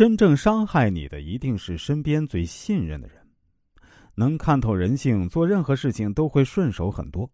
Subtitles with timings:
[0.00, 3.16] 真正伤害你的一定是身边最信任的人，
[4.14, 7.30] 能看透人性，做任何事情都会顺手很多，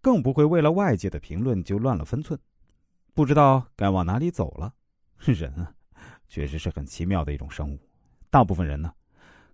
[0.00, 2.40] 更不会为了外界的评论就乱了分寸，
[3.12, 4.72] 不知道该往哪里走了。
[5.20, 5.70] 人啊，
[6.28, 7.78] 确实是很奇妙的一种生物。
[8.30, 8.90] 大部分人呢，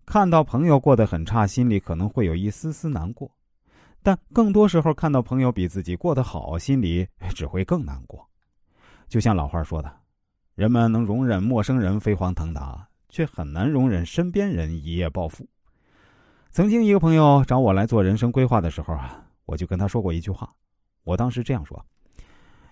[0.07, 3.29] 看到朋友过得很差，心里可能会有一丝丝难过；
[4.01, 8.31] 但更多时候，看到朋友比自己过得好，心里只会更难过。
[9.09, 9.93] 就像老话说的。
[10.59, 15.47] 人们能容忍陌生人飞黄腾达，却很难容忍身边人一夜暴富。
[16.51, 20.53] 曾经一个朋友找我来做人生规划的时候啊，我就跟他说过一句话。
[21.05, 21.81] 我当时这样说：“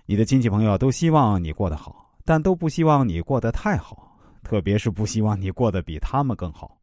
[0.05, 6.77] 你的亲戚朋友都希望你过得好，但都不希望你过得太好，特别是不希望你过得比他们更好。”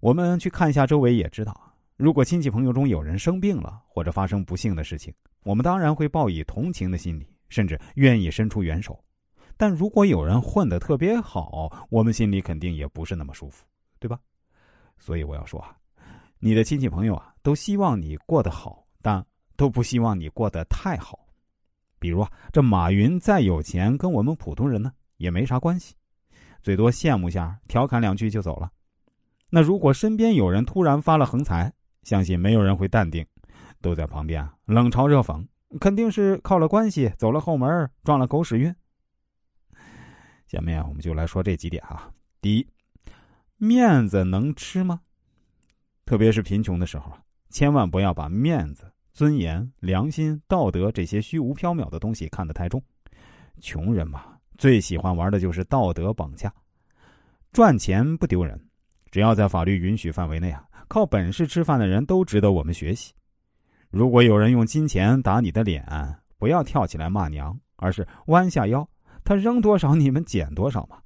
[0.00, 1.58] 我们去看一下周围，也知道，
[1.96, 5.10] 如果亲戚朋友中有人生病了或者发生不幸的事情，
[5.42, 9.02] 我们当然会报以同情的心理，甚至愿意伸出援手。
[9.56, 13.64] 但如果有人混得特别好，我们心里肯定也不是那么舒服，
[13.98, 14.18] 对吧？
[14.98, 15.76] 所以我要说啊，
[16.38, 19.24] 你的亲戚朋友啊，都希望你过得好，但
[19.56, 21.18] 都不希望你过得太好。
[21.98, 25.94] 比如啊，这马云再有钱，跟我们普通人呢也没啥关系，
[26.62, 28.70] 最多羡慕下，调侃两句就走了。
[29.50, 33.24] 那如果身边有人突然发了横财，相信没有人会淡定，
[33.80, 35.46] 都在旁边啊冷嘲热讽，
[35.80, 38.74] 肯定是靠了关系，走了后门，撞了狗屎运。
[40.46, 42.10] 下面我们就来说这几点啊。
[42.40, 42.66] 第一，
[43.56, 45.00] 面子能吃吗？
[46.04, 47.12] 特别是贫穷的时候，
[47.50, 52.82] 千万不要把面子、尊严、良心、道德这些虚无缥缈的东西看得太重。
[53.60, 56.52] 穷人嘛，最喜欢玩的就是道德绑架。
[57.52, 58.60] 赚钱不丢人，
[59.10, 63.12] 只要在法律允许范围内啊，靠本事吃饭的人都值得我们学习。
[63.88, 65.84] 如果有人用金钱打你的脸，
[66.38, 68.86] 不要跳起来骂娘，而是弯下腰。
[69.26, 70.98] 他扔多少，你们捡多少嘛？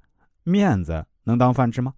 [0.43, 1.91] 面子能当饭吃吗？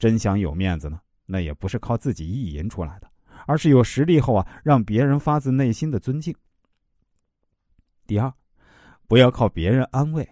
[0.00, 3.08] 真想有面子呢，那也不是靠自己意淫出来的，
[3.46, 6.34] 而是有实力后啊，让别人发自内心的尊敬。
[8.04, 8.34] 第二，
[9.06, 10.28] 不要靠别人安慰。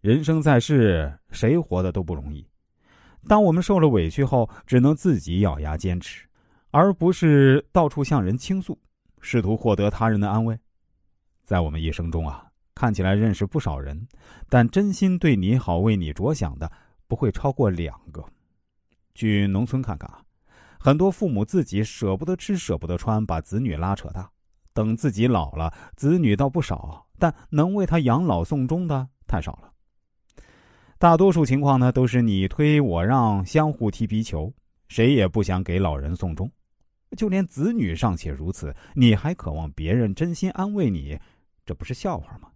[0.00, 2.46] 人生在世，谁活的都不容易。
[3.26, 6.28] 当我们受了委屈后，只能自己咬牙坚持，
[6.70, 8.78] 而不是到处向人倾诉，
[9.20, 10.56] 试图获得他人的安慰。
[11.42, 12.46] 在我们一生中啊。
[12.74, 14.06] 看起来认识不少人，
[14.48, 16.70] 但真心对你好、为你着想的
[17.06, 18.24] 不会超过两个。
[19.14, 20.20] 去农村看看啊，
[20.80, 24.28] 很多父母自己舍不得吃、舍不得穿，把子女拉扯大，
[24.72, 29.72] 等自己老了，子女倒不少，但能为他养老送终的太少了。
[30.98, 34.52] 大多数情况呢，都是你推我让，相互踢皮球，
[34.88, 36.50] 谁也不想给老人送终。
[37.16, 41.16] 就连子女尚且如此，你还渴望别人真心安慰你，
[41.64, 42.48] 这不是笑话吗？